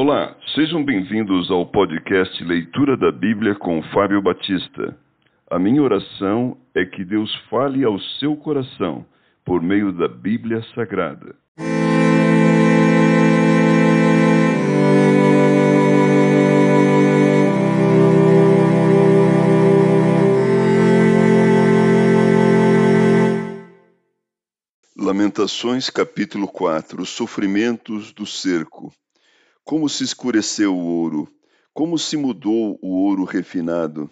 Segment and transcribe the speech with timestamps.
[0.00, 4.96] Olá, sejam bem-vindos ao podcast Leitura da Bíblia com Fábio Batista.
[5.50, 9.04] A minha oração é que Deus fale ao seu coração
[9.44, 11.34] por meio da Bíblia Sagrada.
[24.96, 28.92] Lamentações capítulo 4 Os sofrimentos do cerco
[29.68, 31.28] como se escureceu o ouro,
[31.74, 34.10] como se mudou o ouro refinado,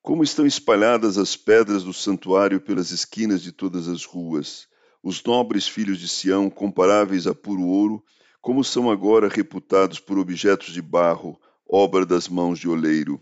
[0.00, 4.66] como estão espalhadas as pedras do santuário pelas esquinas de todas as ruas.
[5.02, 8.02] Os nobres filhos de Sião, comparáveis a puro ouro,
[8.40, 13.20] como são agora reputados por objetos de barro, obra das mãos de oleiro.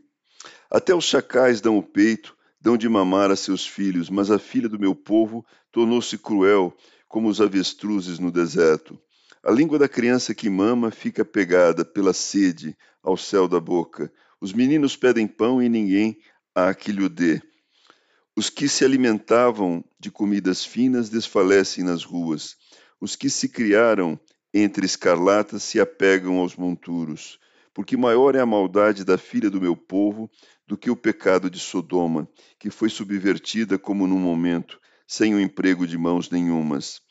[0.70, 4.68] Até os chacais dão o peito, dão de mamar a seus filhos, mas a filha
[4.68, 6.72] do meu povo tornou-se cruel,
[7.08, 8.96] como os avestruzes no deserto.
[9.44, 14.12] A língua da criança que mama fica pegada pela sede ao céu da boca.
[14.40, 16.16] Os meninos pedem pão e ninguém
[16.54, 17.42] há que lhe dê.
[18.36, 22.56] Os que se alimentavam de comidas finas desfalecem nas ruas.
[23.00, 24.16] Os que se criaram
[24.54, 27.40] entre escarlatas se apegam aos monturos.
[27.74, 30.30] Porque maior é a maldade da filha do meu povo
[30.68, 32.28] do que o pecado de Sodoma,
[32.60, 37.02] que foi subvertida como num momento, sem o emprego de mãos nenhumas.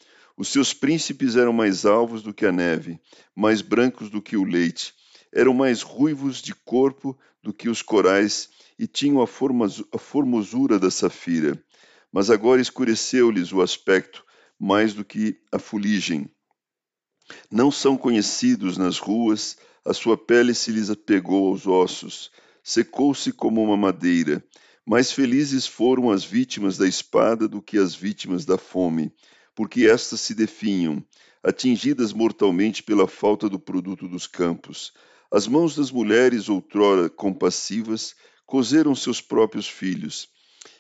[0.42, 3.00] Os seus príncipes eram mais alvos do que a neve,
[3.36, 4.92] mais brancos do que o leite,
[5.32, 11.64] eram mais ruivos de corpo do que os corais e tinham a, formosura da safira.
[12.12, 14.26] Mas agora escureceu-lhes o aspecto
[14.60, 16.28] mais do que a fuligem.
[17.52, 22.32] Não são conhecidos nas ruas, a sua pele se lhes apegou aos ossos,
[22.64, 24.44] secou-se como uma madeira.
[24.84, 29.14] Mais felizes foram as vítimas da espada do que as vítimas da fome,
[29.56, 31.04] porque estas se definham,
[31.44, 34.94] atingidas mortalmente pela falta do produto dos campos.
[35.32, 40.30] As mãos das mulheres, outrora compassivas, cozeram seus próprios filhos.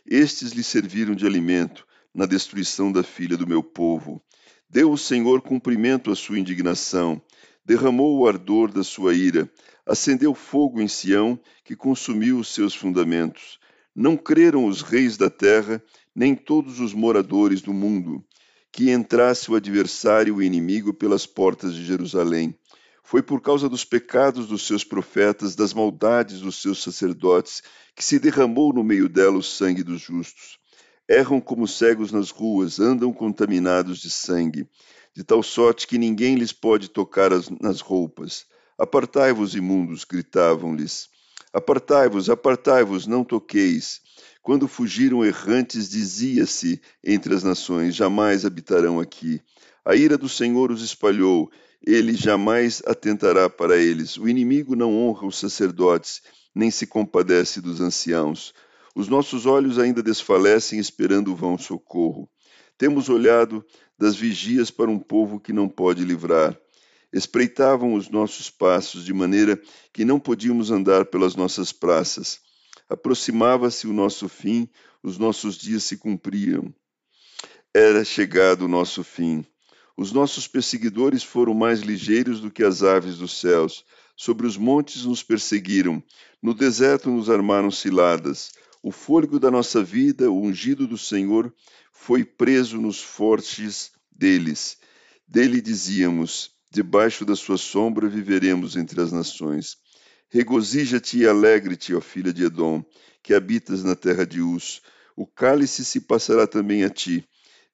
[0.05, 4.21] Estes lhe serviram de alimento na destruição da filha do meu povo.
[4.69, 7.21] Deu o Senhor cumprimento à sua indignação,
[7.65, 9.49] derramou o ardor da sua ira,
[9.85, 13.59] acendeu fogo em Sião que consumiu os seus fundamentos.
[13.95, 15.83] Não creram os reis da terra,
[16.15, 18.25] nem todos os moradores do mundo
[18.71, 22.55] que entrasse o adversário, o inimigo, pelas portas de Jerusalém.
[23.03, 27.61] Foi por causa dos pecados dos seus profetas, das maldades dos seus sacerdotes,
[27.93, 30.57] que se derramou no meio dela o sangue dos justos.
[31.09, 34.65] Erram como cegos nas ruas, andam contaminados de sangue,
[35.13, 38.45] de tal sorte que ninguém lhes pode tocar as, nas roupas.
[38.77, 41.09] Apartai-vos, imundos, gritavam-lhes.
[41.51, 43.99] Apartai-vos, apartai-vos, não toqueis.
[44.41, 49.39] Quando fugiram errantes, dizia-se entre as nações: jamais habitarão aqui.
[49.85, 51.51] A ira do Senhor os espalhou,
[51.85, 54.17] ele jamais atentará para eles.
[54.17, 56.21] O inimigo não honra os sacerdotes,
[56.53, 58.53] nem se compadece dos anciãos.
[58.95, 62.29] Os nossos olhos ainda desfalecem esperando o vão socorro.
[62.77, 63.63] Temos olhado
[63.97, 66.57] das vigias para um povo que não pode livrar.
[67.13, 69.61] Espreitavam os nossos passos de maneira
[69.93, 72.39] que não podíamos andar pelas nossas praças.
[72.91, 74.67] Aproximava-se o nosso fim,
[75.01, 76.75] os nossos dias se cumpriam.
[77.73, 79.45] Era chegado o nosso fim.
[79.95, 83.85] Os nossos perseguidores foram mais ligeiros do que as aves dos céus.
[84.17, 86.03] Sobre os montes nos perseguiram,
[86.43, 88.51] no deserto nos armaram ciladas.
[88.83, 91.53] O fôlego da nossa vida, o ungido do Senhor,
[91.93, 94.77] foi preso nos fortes deles.
[95.25, 99.77] Dele dizíamos: debaixo da sua sombra viveremos entre as nações.
[100.33, 102.81] Regozija-te e alegre-te, ó filha de Edom,
[103.21, 104.81] que habitas na terra de Uz.
[105.13, 107.27] O cálice se passará também a ti.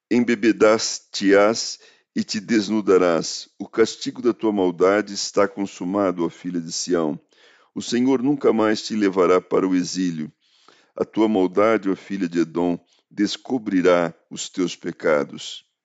[0.09, 1.77] Embebedás-te-ás
[2.15, 3.47] e te desnudarás.
[3.59, 7.19] O castigo da tua maldade está consumado, ó filha de Sião.
[7.75, 10.33] O Senhor nunca mais te levará para o exílio.
[10.95, 15.66] A tua maldade, ó filha de Edom, descobrirá os teus pecados.